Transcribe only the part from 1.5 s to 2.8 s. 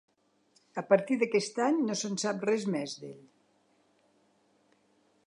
any no se'n sap res